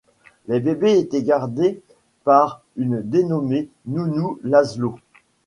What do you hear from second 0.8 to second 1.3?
étaient